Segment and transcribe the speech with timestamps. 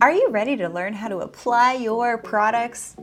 [0.00, 2.94] Are you ready to learn how to apply your products?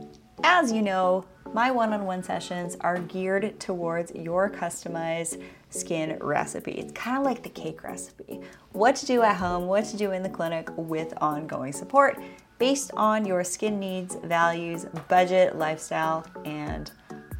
[0.42, 6.72] As you know, my one on one sessions are geared towards your customized skin recipe.
[6.72, 8.40] It's kind of like the cake recipe
[8.72, 12.18] what to do at home, what to do in the clinic with ongoing support
[12.58, 16.92] based on your skin needs, values, budget, lifestyle, and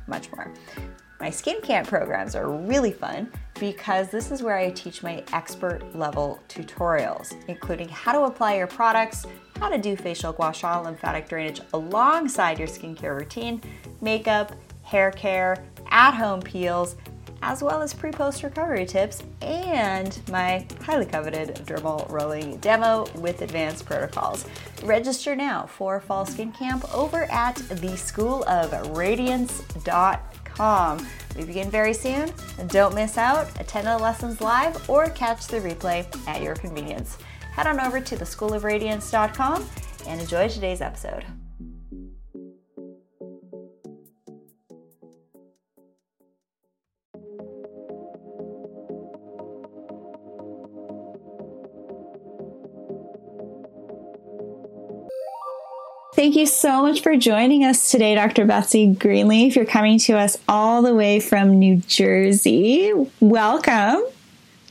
[0.07, 0.53] much more.
[1.19, 5.97] My skin camp programs are really fun because this is where I teach my expert
[5.97, 9.25] level tutorials, including how to apply your products,
[9.59, 13.61] how to do facial gua sha lymphatic drainage alongside your skincare routine,
[14.01, 14.53] makeup,
[14.83, 15.57] hair care,
[15.91, 16.97] at home peels,
[17.43, 23.43] as well as pre post recovery tips and my highly coveted dermal rolling demo with
[23.43, 24.47] advanced protocols.
[24.83, 30.21] Register now for Fall Skin Camp over at theschoolofradiance.com
[30.57, 31.07] com.
[31.37, 32.31] We begin very soon.
[32.69, 33.49] Don't miss out.
[33.61, 37.19] Attend the lessons live or catch the replay at your convenience.
[37.57, 39.67] Head on over to theschoolofradiance.com
[40.07, 41.25] and enjoy today's episode.
[56.15, 58.45] Thank you so much for joining us today, Dr.
[58.45, 59.57] Betsy Greenleaf.
[59.57, 62.93] You're coming to us all the way from New Jersey.
[63.21, 64.03] Welcome.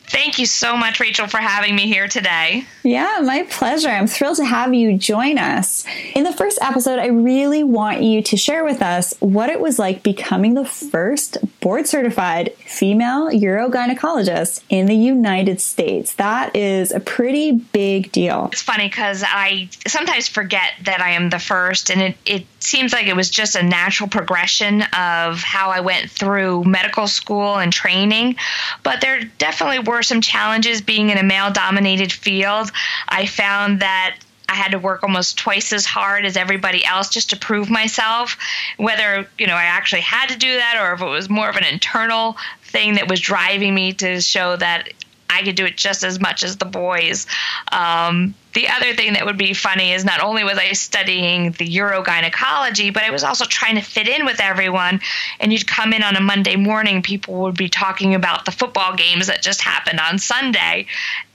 [0.07, 2.65] Thank you so much, Rachel, for having me here today.
[2.83, 3.89] Yeah, my pleasure.
[3.89, 5.85] I'm thrilled to have you join us.
[6.13, 9.79] In the first episode, I really want you to share with us what it was
[9.79, 16.13] like becoming the first board certified female urogynecologist in the United States.
[16.15, 18.49] That is a pretty big deal.
[18.51, 22.93] It's funny because I sometimes forget that I am the first, and it, it seems
[22.93, 27.71] like it was just a natural progression of how I went through medical school and
[27.71, 28.35] training.
[28.83, 32.71] But there definitely were some challenges being in a male dominated field.
[33.07, 37.31] I found that I had to work almost twice as hard as everybody else just
[37.31, 38.37] to prove myself.
[38.77, 41.55] Whether, you know, I actually had to do that or if it was more of
[41.55, 44.89] an internal thing that was driving me to show that
[45.35, 47.27] I could do it just as much as the boys.
[47.71, 51.67] Um, the other thing that would be funny is not only was I studying the
[51.67, 55.01] urogynecology, but I was also trying to fit in with everyone.
[55.41, 58.95] And you'd come in on a Monday morning, people would be talking about the football
[58.95, 60.87] games that just happened on Sunday.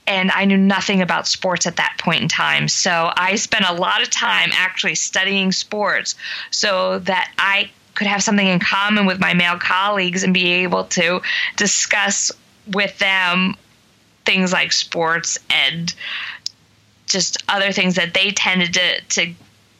[0.07, 2.67] And I knew nothing about sports at that point in time.
[2.67, 6.15] So I spent a lot of time actually studying sports
[6.49, 10.85] so that I could have something in common with my male colleagues and be able
[10.85, 11.21] to
[11.55, 12.31] discuss
[12.67, 13.55] with them
[14.25, 15.93] things like sports and
[17.05, 19.33] just other things that they tended to, to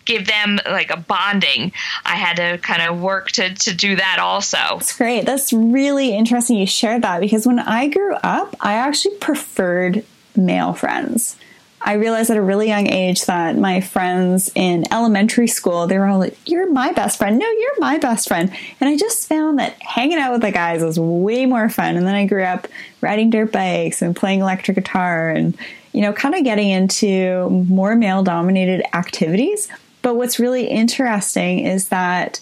[0.05, 1.71] give them like a bonding.
[2.05, 4.57] I had to kind of work to, to do that also.
[4.57, 5.25] That's great.
[5.25, 10.03] That's really interesting you shared that because when I grew up, I actually preferred
[10.35, 11.37] male friends.
[11.83, 16.05] I realized at a really young age that my friends in elementary school, they were
[16.05, 17.39] all like, You're my best friend.
[17.39, 18.51] No, you're my best friend.
[18.79, 21.97] And I just found that hanging out with the guys was way more fun.
[21.97, 22.67] And then I grew up
[23.01, 25.57] riding dirt bikes and playing electric guitar and,
[25.91, 29.67] you know, kind of getting into more male dominated activities.
[30.01, 32.39] But what's really interesting is that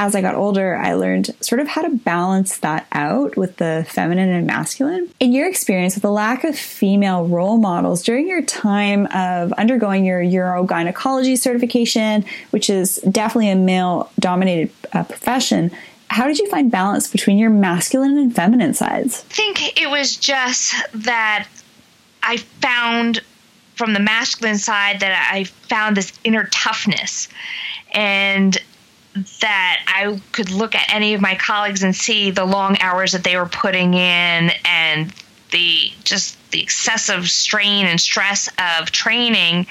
[0.00, 3.86] as I got older, I learned sort of how to balance that out with the
[3.86, 5.12] feminine and masculine.
[5.20, 10.06] In your experience with the lack of female role models during your time of undergoing
[10.06, 15.70] your urogynecology certification, which is definitely a male dominated uh, profession,
[16.08, 19.26] how did you find balance between your masculine and feminine sides?
[19.30, 21.46] I think it was just that
[22.22, 23.20] I found
[23.74, 27.28] from the masculine side that I found this inner toughness.
[27.92, 28.58] And
[29.40, 33.24] that I could look at any of my colleagues and see the long hours that
[33.24, 35.12] they were putting in and
[35.50, 39.66] the just the excessive strain and stress of training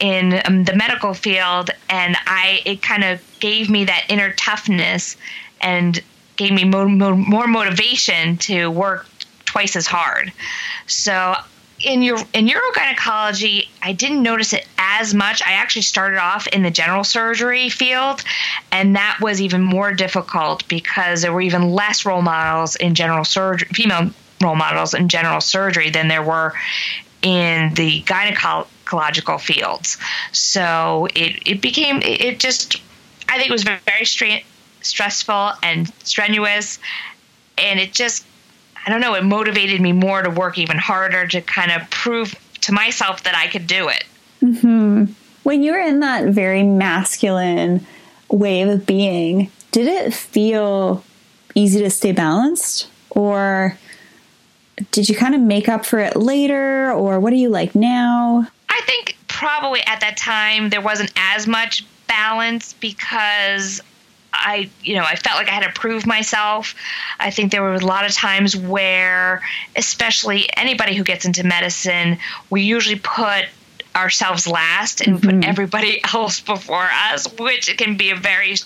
[0.00, 5.16] in um, the medical field and I it kind of gave me that inner toughness
[5.60, 6.00] and
[6.36, 9.06] gave me mo- mo- more motivation to work
[9.44, 10.32] twice as hard.
[10.86, 11.34] So
[11.80, 15.42] in your in urogynecology, I didn't notice it as much.
[15.42, 18.22] I actually started off in the general surgery field,
[18.72, 23.24] and that was even more difficult because there were even less role models in general
[23.24, 24.10] surgery, female
[24.40, 26.54] role models in general surgery than there were
[27.22, 29.98] in the gynecological fields.
[30.32, 32.76] So it it became it just
[33.28, 34.44] I think it was very, very
[34.80, 36.78] stressful and strenuous,
[37.56, 38.24] and it just
[38.88, 42.34] I don't know, it motivated me more to work even harder to kind of prove
[42.62, 44.04] to myself that I could do it.
[44.40, 45.12] Mm-hmm.
[45.42, 47.86] When you were in that very masculine
[48.30, 51.04] way of being, did it feel
[51.54, 52.88] easy to stay balanced?
[53.10, 53.76] Or
[54.90, 56.90] did you kind of make up for it later?
[56.90, 58.48] Or what are you like now?
[58.70, 63.82] I think probably at that time there wasn't as much balance because
[64.38, 66.74] I, you know, I felt like I had to prove myself.
[67.18, 69.42] I think there were a lot of times where,
[69.76, 72.18] especially anybody who gets into medicine,
[72.48, 73.46] we usually put
[73.96, 75.40] ourselves last and mm-hmm.
[75.40, 78.56] put everybody else before us, which can be a very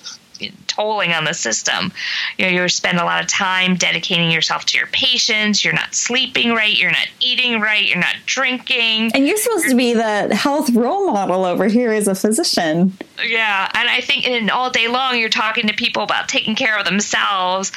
[0.67, 1.93] tolling on the system.
[2.39, 5.65] You know, you spend a lot of time dedicating yourself to your patients.
[5.65, 6.77] You're not sleeping right.
[6.77, 7.87] You're not eating right.
[7.87, 9.13] You're not drinking.
[9.15, 12.97] And you're supposed you're, to be the health role model over here as a physician.
[13.25, 16.79] Yeah, and I think in all day long you're talking to people about taking care
[16.79, 17.73] of themselves.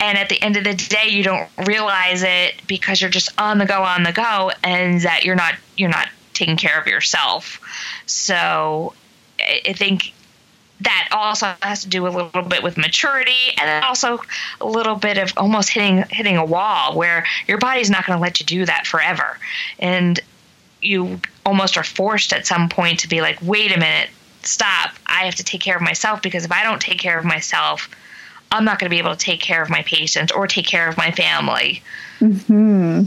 [0.00, 3.58] And at the end of the day, you don't realize it because you're just on
[3.58, 7.60] the go, on the go, and that you're not you're not taking care of yourself.
[8.06, 8.94] So
[9.38, 10.14] I think
[10.80, 14.20] that also has to do a little bit with maturity and also
[14.60, 18.22] a little bit of almost hitting hitting a wall where your body's not going to
[18.22, 19.38] let you do that forever.
[19.78, 20.20] And
[20.80, 24.10] you almost are forced at some point to be like wait a minute
[24.42, 24.92] stop.
[25.06, 27.90] I have to take care of myself because if i don't take care of myself
[28.50, 30.88] i'm not going to be able to take care of my patients or take care
[30.88, 31.82] of my family.
[32.20, 33.04] Hmm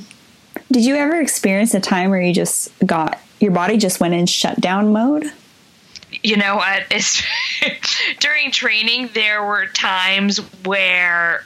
[0.71, 4.25] did you ever experience a time where you just got your body just went in
[4.25, 5.31] shutdown mode
[6.21, 6.83] you know what?
[6.91, 7.23] It's
[8.19, 11.45] during training, there were times where,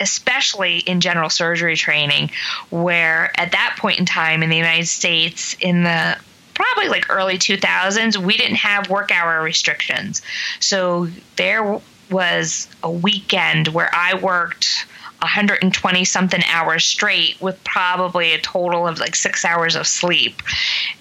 [0.00, 2.30] especially in general surgery training,
[2.70, 6.16] where at that point in time in the United States, in the
[6.54, 10.22] probably like early 2000s, we didn't have work hour restrictions.
[10.60, 11.80] So there
[12.10, 14.86] was a weekend where I worked
[15.20, 20.42] 120 something hours straight with probably a total of like six hours of sleep.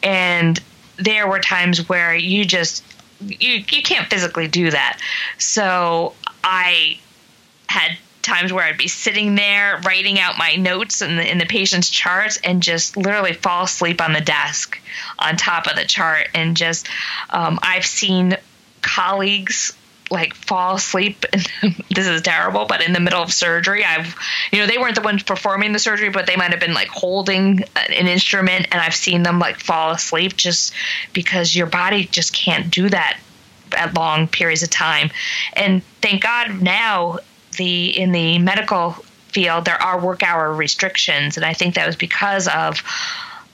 [0.04, 0.60] And
[0.98, 2.84] there were times where you just
[3.22, 5.00] you you can't physically do that.
[5.38, 6.14] So
[6.44, 7.00] I
[7.68, 11.46] had times where I'd be sitting there writing out my notes in the in the
[11.46, 14.80] patient's charts and just literally fall asleep on the desk
[15.18, 16.88] on top of the chart and just
[17.30, 18.38] um, I've seen
[18.82, 19.74] colleagues
[20.12, 21.26] like fall asleep
[21.92, 24.16] this is terrible but in the middle of surgery i've
[24.52, 26.88] you know they weren't the ones performing the surgery but they might have been like
[26.88, 30.74] holding an instrument and i've seen them like fall asleep just
[31.14, 33.20] because your body just can't do that
[33.74, 35.10] at long periods of time.
[35.54, 37.20] And thank god now
[37.58, 38.92] the in the medical
[39.28, 42.82] field there are work hour restrictions and i think that was because of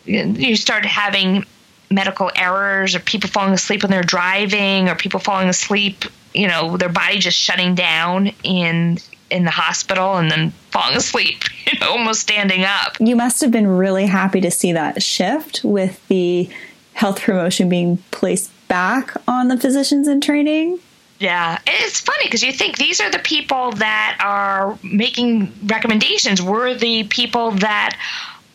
[0.06, 1.44] you started having
[1.90, 6.06] medical errors or people falling asleep when they're driving or people falling asleep
[6.36, 9.00] you know their body just shutting down in
[9.30, 12.96] in the hospital and then falling asleep, you know, almost standing up.
[13.00, 16.50] You must have been really happy to see that shift with the
[16.94, 20.80] health promotion being placed back on the physicians in training.
[21.20, 26.42] Yeah, it's funny because you think these are the people that are making recommendations.
[26.42, 27.98] We're the people that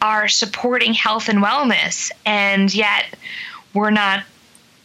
[0.03, 3.07] are supporting health and wellness, and yet
[3.73, 4.25] we're not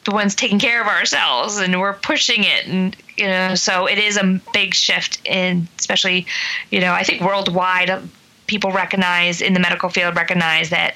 [0.05, 3.97] the ones taking care of ourselves and we're pushing it and you know so it
[3.97, 6.25] is a big shift in especially
[6.69, 7.99] you know i think worldwide uh,
[8.47, 10.95] people recognize in the medical field recognize that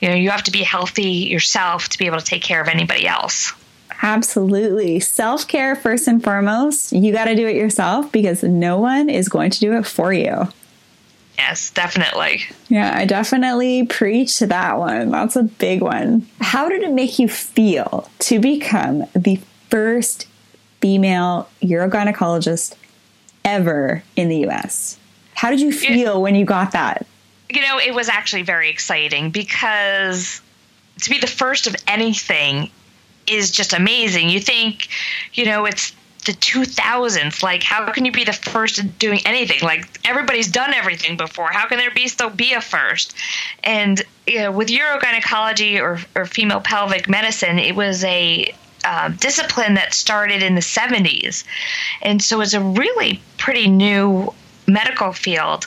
[0.00, 2.68] you know you have to be healthy yourself to be able to take care of
[2.68, 3.52] anybody else.
[4.02, 4.98] Absolutely.
[4.98, 9.50] Self-care first and foremost you got to do it yourself because no one is going
[9.50, 10.48] to do it for you
[11.40, 12.42] Yes, definitely.
[12.68, 15.10] Yeah, I definitely preach to that one.
[15.10, 16.26] That's a big one.
[16.38, 19.40] How did it make you feel to become the
[19.70, 20.26] first
[20.82, 22.74] female urogynecologist
[23.42, 24.98] ever in the US?
[25.32, 27.06] How did you feel it, when you got that?
[27.48, 30.42] You know, it was actually very exciting because
[31.00, 32.70] to be the first of anything
[33.26, 34.28] is just amazing.
[34.28, 34.88] You think,
[35.32, 35.94] you know, it's
[36.30, 39.58] the 2000s like how can you be the first doing anything?
[39.62, 41.48] Like everybody's done everything before.
[41.48, 43.14] How can there be still be a first?
[43.64, 49.74] And you know, with urogynecology or, or female pelvic medicine it was a uh, discipline
[49.74, 51.44] that started in the 70s
[52.00, 54.32] and so it's a really pretty new
[54.66, 55.66] medical field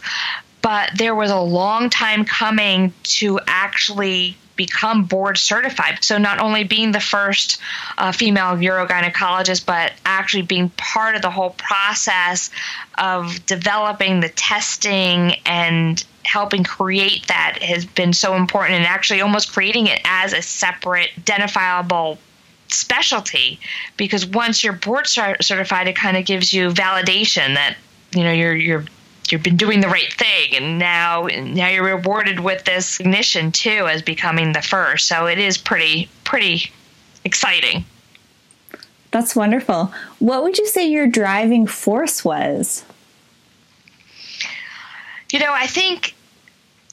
[0.64, 6.04] but there was a long time coming to actually become board certified.
[6.04, 7.60] So not only being the first
[7.98, 12.50] uh, female urogynecologist, but actually being part of the whole process
[12.98, 19.52] of developing the testing and helping create that has been so important and actually almost
[19.52, 22.18] creating it as a separate identifiable
[22.70, 23.60] specialty
[23.98, 27.78] because once you're board certified it kind of gives you validation that
[28.16, 28.86] you know you're you're
[29.32, 33.88] you've been doing the right thing and now now you're rewarded with this ignition too
[33.88, 35.08] as becoming the first.
[35.08, 36.72] So it is pretty pretty
[37.24, 37.86] exciting.
[39.12, 39.94] That's wonderful.
[40.20, 42.84] What would you say your driving force was?
[45.32, 46.14] You know i think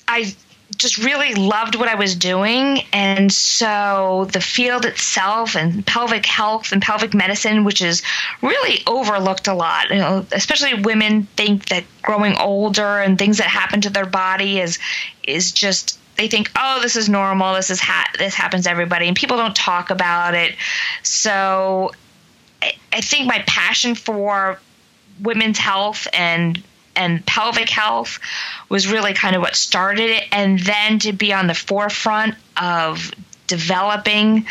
[0.09, 0.35] i
[0.81, 2.81] just really loved what I was doing.
[2.93, 8.03] And so the field itself and pelvic health and pelvic medicine, which is
[8.41, 13.47] really overlooked a lot, you know, especially women think that growing older and things that
[13.47, 14.79] happen to their body is
[15.23, 17.55] is just they think, oh, this is normal.
[17.55, 20.55] This is ha- this happens to everybody, and people don't talk about it.
[21.03, 21.93] So
[22.63, 24.61] I, I think my passion for
[25.23, 26.63] women's health and
[26.97, 28.19] and pelvic health
[28.69, 30.25] was really kind of what started it.
[30.33, 33.11] And then to be on the forefront of
[33.47, 34.47] developing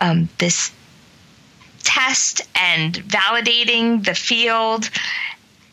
[0.00, 0.72] um, this
[1.82, 4.88] test and validating the field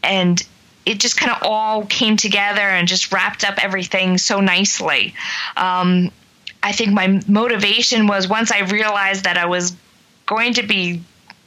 [0.04, 0.42] and
[0.86, 5.14] it just kind of all came together and just wrapped up everything so nicely.
[5.56, 6.12] Um,
[6.64, 9.76] I think my motivation was once I realized that I was
[10.26, 11.04] going to be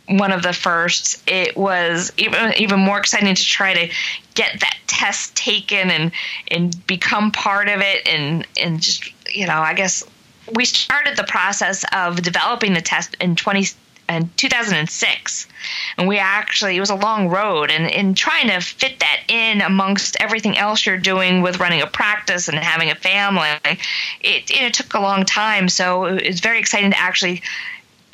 [0.09, 3.95] one of the first, it was even even more exciting to try to
[4.35, 6.13] get that test taken and
[6.49, 10.05] and become part of it and and just you know I guess
[10.55, 13.67] we started the process of developing the test in 20
[14.09, 15.49] in 2006
[15.97, 19.61] and we actually it was a long road and in trying to fit that in
[19.61, 23.49] amongst everything else you're doing with running a practice and having a family
[24.21, 25.69] it, it took a long time.
[25.69, 27.43] So it's very exciting to actually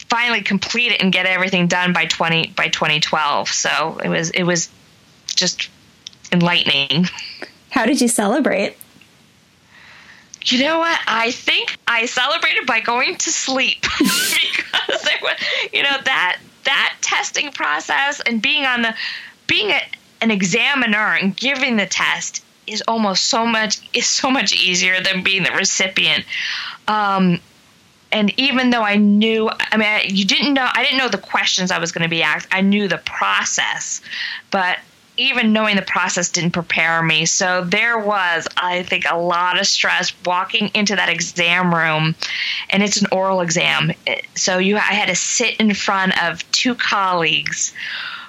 [0.08, 4.44] finally complete it and get everything done by 20 by 2012 so it was it
[4.44, 4.70] was
[5.34, 5.68] just
[6.32, 7.06] enlightening
[7.70, 8.76] how did you celebrate
[10.44, 10.99] you know what?
[11.06, 15.37] I think I celebrated by going to sleep because there was,
[15.73, 18.94] you know, that that testing process and being on the
[19.47, 19.80] being a,
[20.20, 25.23] an examiner and giving the test is almost so much is so much easier than
[25.23, 26.25] being the recipient.
[26.87, 27.40] Um,
[28.11, 31.18] and even though I knew, I mean, I, you didn't know, I didn't know the
[31.18, 32.49] questions I was going to be asked.
[32.50, 34.00] I knew the process,
[34.50, 34.78] but
[35.18, 37.26] even knowing the process didn't prepare me.
[37.26, 42.14] So there was, I think, a lot of stress walking into that exam room,
[42.70, 43.92] and it's an oral exam.
[44.37, 47.75] So you, I had to sit in front of two colleagues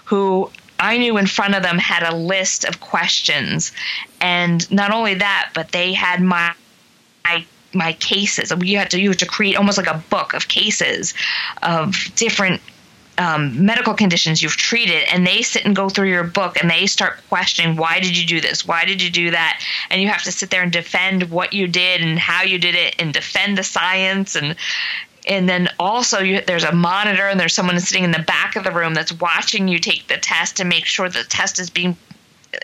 [0.05, 3.71] who I knew in front of them had a list of questions,
[4.19, 6.53] and not only that, but they had my,
[7.23, 8.51] my my cases.
[8.63, 11.13] You had to you had to create almost like a book of cases
[11.61, 12.61] of different
[13.19, 16.87] um, medical conditions you've treated, and they sit and go through your book and they
[16.87, 20.23] start questioning why did you do this, why did you do that, and you have
[20.23, 23.57] to sit there and defend what you did and how you did it, and defend
[23.57, 24.55] the science and
[25.27, 28.63] and then also you, there's a monitor and there's someone sitting in the back of
[28.63, 31.95] the room that's watching you take the test to make sure the test is being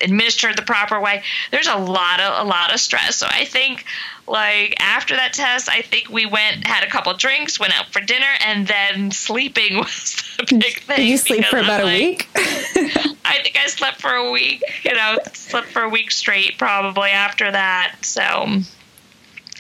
[0.02, 1.22] administered the proper way.
[1.52, 3.18] There's a lot of a lot of stress.
[3.18, 3.86] So I think
[4.28, 8.02] like after that test, I think we went had a couple drinks, went out for
[8.02, 10.98] dinner, and then sleeping was the big thing.
[10.98, 12.28] Did you sleep for about a week?
[12.36, 14.64] I think I slept for a week.
[14.84, 17.98] You know, slept for a week straight probably after that.
[18.02, 18.48] So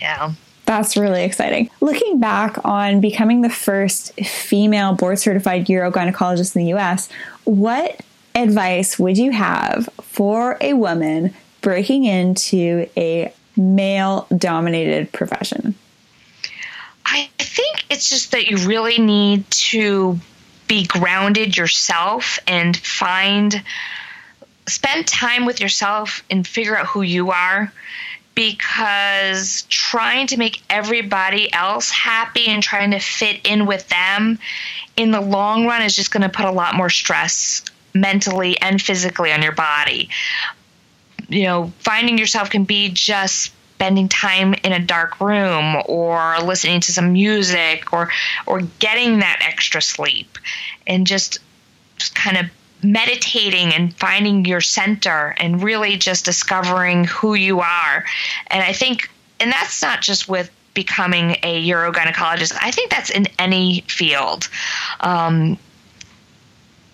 [0.01, 0.34] yeah.
[0.65, 1.69] That's really exciting.
[1.79, 7.07] Looking back on becoming the first female board certified urogynecologist in the US,
[7.43, 8.01] what
[8.34, 15.76] advice would you have for a woman breaking into a male dominated profession?
[17.06, 20.20] I think it's just that you really need to
[20.68, 23.64] be grounded yourself and find
[24.68, 27.72] spend time with yourself and figure out who you are
[28.34, 34.38] because trying to make everybody else happy and trying to fit in with them
[34.98, 38.82] in the long run is just going to put a lot more stress mentally and
[38.82, 40.10] physically on your body.
[41.29, 46.79] You know, finding yourself can be just spending time in a dark room or listening
[46.79, 48.10] to some music or
[48.46, 50.38] or getting that extra sleep
[50.88, 51.39] and just,
[51.98, 52.46] just kind of
[52.82, 58.05] meditating and finding your center and really just discovering who you are.
[58.48, 62.58] And I think and that's not just with becoming a urogynecologist.
[62.62, 64.48] I think that's in any field.
[65.01, 65.58] Um,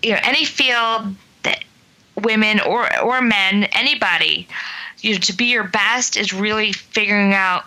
[0.01, 1.15] you know any field
[2.23, 4.47] women or or men anybody
[4.99, 7.65] you know to be your best is really figuring out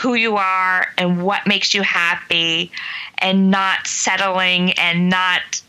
[0.00, 2.70] who you are and what makes you happy
[3.18, 5.62] and not settling and not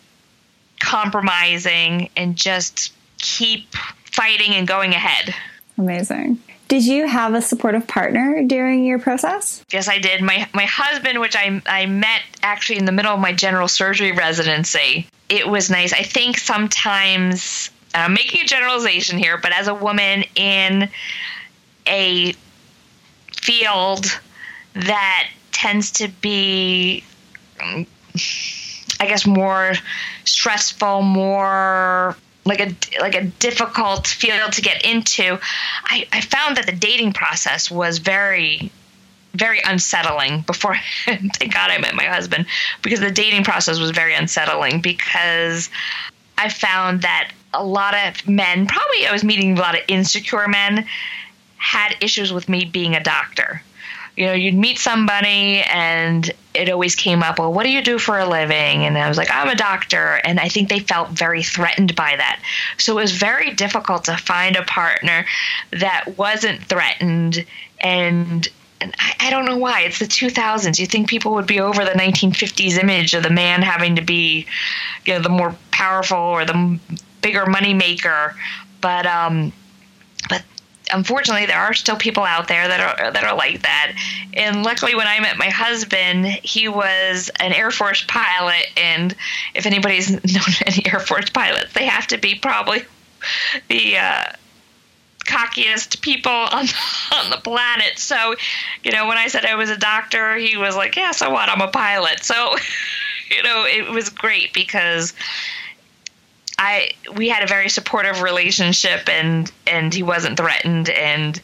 [0.80, 3.74] compromising and just keep
[4.04, 5.34] fighting and going ahead.
[5.78, 6.40] Amazing
[6.72, 9.62] did you have a supportive partner during your process?
[9.74, 10.22] Yes, I did.
[10.22, 14.14] My my husband, which I I met actually in the middle of my general surgery
[14.14, 15.06] residency.
[15.28, 15.92] It was nice.
[15.92, 20.88] I think sometimes I'm making a generalization here, but as a woman in
[21.86, 22.34] a
[23.42, 24.06] field
[24.74, 27.04] that tends to be
[27.62, 27.86] um,
[29.02, 29.74] I guess more
[30.24, 35.40] stressful, more like a like a difficult field to get into,
[35.86, 38.72] I, I found that the dating process was very
[39.34, 42.48] very unsettling before thank God I met my husband
[42.82, 45.70] because the dating process was very unsettling because
[46.38, 50.48] I found that a lot of men, probably I was meeting a lot of insecure
[50.48, 50.86] men,
[51.58, 53.62] had issues with me being a doctor.
[54.16, 57.98] You know, you'd meet somebody and it always came up, well, what do you do
[57.98, 58.86] for a living?
[58.86, 60.20] And I was like, I'm a doctor.
[60.24, 62.42] And I think they felt very threatened by that.
[62.78, 65.26] So it was very difficult to find a partner
[65.72, 67.46] that wasn't threatened
[67.80, 68.48] and
[68.82, 69.82] and I, I, don't know why.
[69.82, 70.80] It's the 2000s.
[70.80, 74.48] You think people would be over the 1950s image of the man having to be,
[75.06, 76.80] you know, the more powerful or the
[77.22, 78.36] bigger money maker,
[78.82, 79.54] but um,
[80.30, 80.44] but
[80.92, 83.94] unfortunately, there are still people out there that are that are like that.
[84.34, 88.68] And luckily, when I met my husband, he was an Air Force pilot.
[88.78, 89.16] And
[89.54, 92.84] if anybody's known any Air Force pilots, they have to be probably
[93.70, 94.24] the uh,
[95.26, 96.68] cockiest people on
[97.14, 97.98] on the planet.
[97.98, 98.36] So,
[98.84, 101.50] you know, when I said I was a doctor, he was like, "Yeah, so what?
[101.50, 102.56] I'm a pilot." So,
[103.30, 105.14] you know, it was great because
[106.62, 111.42] I we had a very supportive relationship and and he wasn't threatened and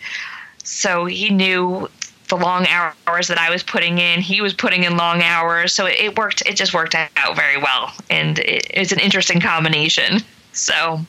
[0.64, 1.90] so he knew
[2.30, 4.20] the long hours that I was putting in.
[4.20, 6.44] He was putting in long hours, so it, it worked.
[6.46, 10.20] It just worked out very well, and it, it's an interesting combination.
[10.52, 11.00] So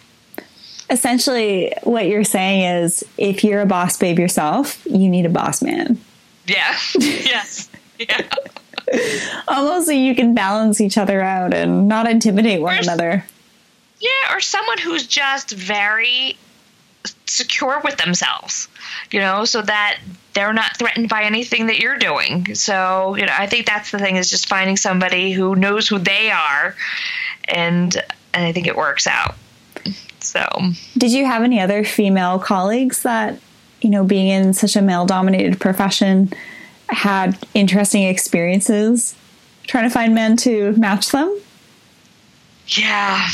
[0.91, 5.61] essentially what you're saying is if you're a boss babe yourself, you need a boss
[5.61, 6.01] man.
[6.47, 6.79] Yeah.
[6.95, 7.69] yes.
[7.99, 8.27] Yeah.
[9.49, 13.25] Almost so you can balance each other out and not intimidate one or, another.
[14.01, 16.39] Yeah, or someone who's just very
[17.27, 18.69] secure with themselves,
[19.11, 19.99] you know, so that
[20.35, 22.55] they're not threatened by anything that you're doing.
[22.55, 25.99] So, you know, I think that's the thing is just finding somebody who knows who
[25.99, 26.75] they are
[27.45, 27.97] and
[28.35, 29.35] and I think it works out.
[30.21, 30.47] So,
[30.97, 33.39] did you have any other female colleagues that,
[33.81, 36.33] you know, being in such a male dominated profession,
[36.89, 39.17] had interesting experiences
[39.67, 41.41] trying to find men to match them?
[42.69, 43.29] Yeah.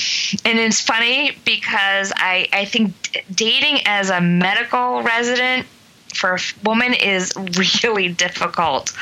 [0.44, 5.66] And it's funny because I, I think dating as a medical resident
[6.14, 7.32] for a woman is
[7.82, 8.92] really difficult.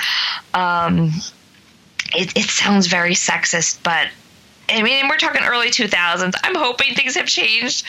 [0.54, 1.12] Um,
[2.14, 4.08] it, it sounds very sexist, but
[4.68, 6.32] I mean, we're talking early 2000s.
[6.42, 7.84] I'm hoping things have changed,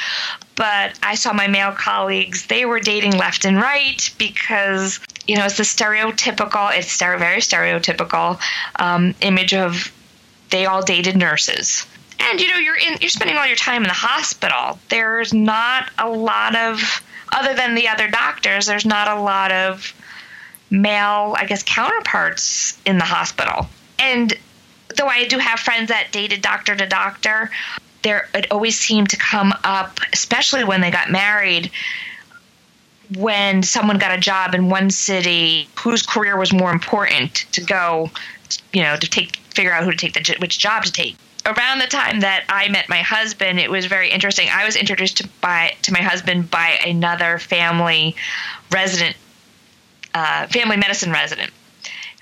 [0.56, 5.45] but I saw my male colleagues, they were dating left and right because, you know,
[5.45, 8.41] it's the stereotypical, it's very stereotypical
[8.77, 9.93] um, image of
[10.49, 11.86] they all dated nurses.
[12.19, 14.80] And you know, you're in you're spending all your time in the hospital.
[14.89, 17.02] There's not a lot of
[17.34, 19.93] other than the other doctors, there's not a lot of
[20.69, 23.67] male, I guess, counterparts in the hospital.
[23.99, 24.34] And
[24.95, 27.49] though I do have friends that dated doctor to doctor,
[28.04, 31.71] there it always seemed to come up, especially when they got married,
[33.15, 38.10] when someone got a job in one city whose career was more important to go,
[38.71, 41.15] you know, to take figure out who to take the which job to take.
[41.45, 44.47] Around the time that I met my husband, it was very interesting.
[44.49, 48.15] I was introduced to by to my husband by another family
[48.71, 49.17] resident,
[50.13, 51.51] uh, family medicine resident,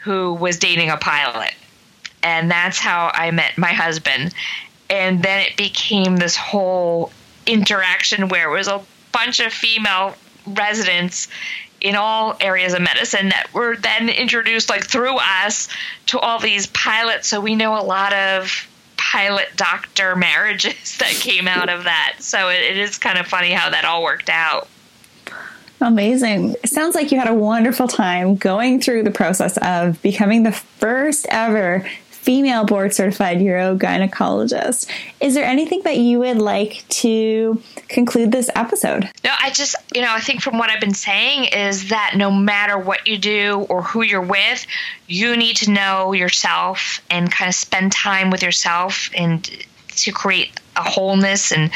[0.02, 1.54] who was dating a pilot
[2.24, 4.34] and that's how I met my husband.
[4.90, 7.12] And then it became this whole
[7.46, 8.82] interaction where it was a
[9.12, 11.28] bunch of female residents
[11.80, 15.68] in all areas of medicine that were then introduced like through us
[16.06, 18.68] to all these pilots so we know a lot of
[19.12, 23.52] pilot doctor marriages that came out of that so it, it is kind of funny
[23.52, 24.67] how that all worked out
[25.84, 26.56] Amazing.
[26.63, 30.52] It sounds like you had a wonderful time going through the process of becoming the
[30.52, 31.84] first ever
[32.22, 34.88] female board certified urogynecologist.
[35.20, 39.10] Is there anything that you would like to conclude this episode?
[39.24, 42.30] No, I just, you know, I think from what I've been saying is that no
[42.30, 44.68] matter what you do or who you're with,
[45.08, 49.44] you need to know yourself and kind of spend time with yourself and
[49.88, 51.72] to create a wholeness and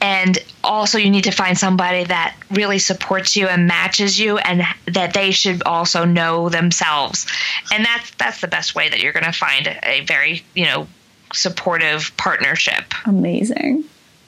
[0.00, 4.62] and also you need to find somebody that really supports you and matches you and
[4.86, 7.26] that they should also know themselves
[7.72, 10.86] and that's that's the best way that you're going to find a, very you know
[11.32, 13.84] supportive partnership amazing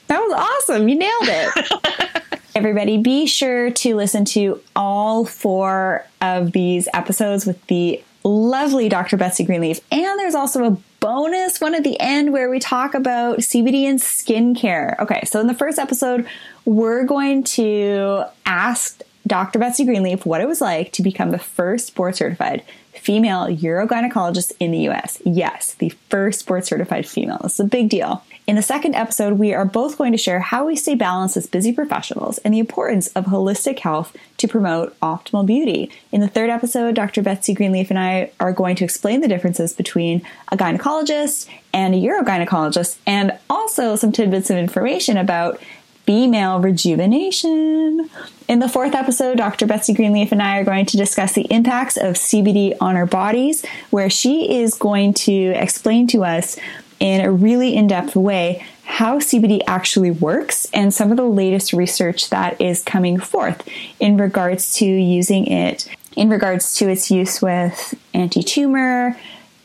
[0.06, 6.52] that was awesome you nailed it everybody be sure to listen to all four of
[6.52, 9.16] these episodes with the lovely Dr.
[9.16, 9.80] Betsy Greenleaf.
[9.90, 13.98] And there's also a bonus one at the end where we talk about CBD and
[13.98, 14.96] skincare.
[15.00, 16.28] Okay, so in the first episode,
[16.64, 19.58] we're going to ask Dr.
[19.58, 22.62] Betsy Greenleaf what it was like to become the first board certified
[22.94, 25.20] female urogynecologist in the US.
[25.24, 27.38] Yes, the first board certified female.
[27.42, 28.22] This is a big deal.
[28.46, 31.46] In the second episode, we are both going to share how we stay balanced as
[31.46, 35.90] busy professionals and the importance of holistic health to promote optimal beauty.
[36.10, 37.22] In the third episode, Dr.
[37.22, 41.98] Betsy Greenleaf and I are going to explain the differences between a gynecologist and a
[41.98, 45.60] urogynecologist and also some tidbits of information about
[46.04, 48.10] female rejuvenation.
[48.48, 49.66] In the fourth episode, Dr.
[49.66, 53.64] Betsy Greenleaf and I are going to discuss the impacts of CBD on our bodies,
[53.90, 56.58] where she is going to explain to us
[57.00, 61.72] in a really in depth way how CBD actually works and some of the latest
[61.72, 63.66] research that is coming forth
[63.98, 69.16] in regards to using it, in regards to its use with anti tumor,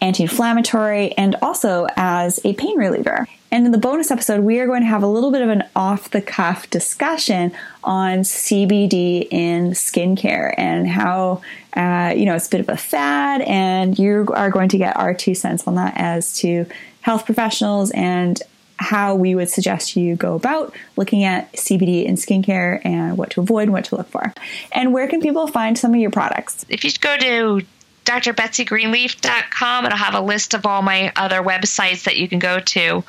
[0.07, 3.27] anti inflammatory, and also as a pain reliever.
[3.51, 5.63] And in the bonus episode, we are going to have a little bit of an
[5.75, 11.41] off the cuff discussion on CBD in skincare and how,
[11.73, 13.41] uh, you know, it's a bit of a fad.
[13.41, 16.65] And you are going to get our two cents on that as to
[17.01, 18.41] health professionals and
[18.79, 23.41] how we would suggest you go about looking at CBD in skincare and what to
[23.41, 24.33] avoid and what to look for.
[24.71, 26.65] And where can people find some of your products?
[26.69, 27.65] If you go to
[28.07, 29.85] drbetsygreenleaf.com.
[29.85, 33.03] It'll have a list of all my other websites that you can go to.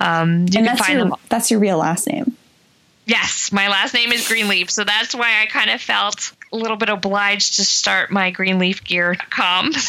[0.00, 1.14] Um, you and can find your, them.
[1.28, 2.36] That's your real last name.
[3.06, 6.76] Yes, my last name is Greenleaf, so that's why I kind of felt a little
[6.76, 9.72] bit obliged to start my greenleafgear.com.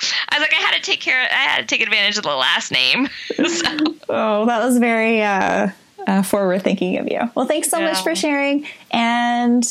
[0.00, 1.20] So I was like, I had to take care.
[1.20, 3.08] I had to take advantage of the last name.
[3.34, 3.76] so.
[4.08, 5.70] Oh, that was very uh,
[6.06, 7.20] uh, forward thinking of you.
[7.34, 7.86] Well, thanks so yeah.
[7.86, 9.64] much for sharing, and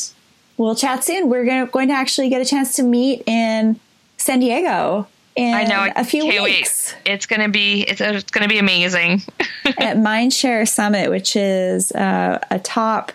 [0.58, 1.30] we'll chat soon.
[1.30, 3.80] We're gonna, going to actually get a chance to meet in
[4.18, 5.06] San Diego
[5.38, 6.94] in I know, a few weeks.
[7.04, 7.12] Wait.
[7.12, 9.22] It's gonna be it's, it's gonna be amazing.
[9.64, 13.12] At Mindshare Summit, which is uh, a top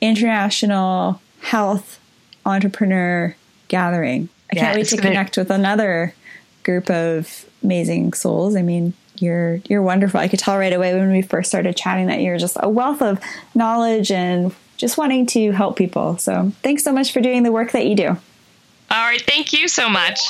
[0.00, 2.00] international health
[2.44, 3.36] entrepreneur
[3.68, 4.28] gathering.
[4.52, 5.08] I yeah, can't wait to gonna...
[5.08, 6.14] connect with another
[6.64, 8.56] group of amazing souls.
[8.56, 10.18] I mean, you're you're wonderful.
[10.18, 13.00] I could tell right away when we first started chatting that you're just a wealth
[13.00, 13.20] of
[13.54, 16.18] knowledge and just wanting to help people.
[16.18, 18.08] So, thanks so much for doing the work that you do.
[18.08, 18.18] All
[18.90, 20.20] right, thank you so much.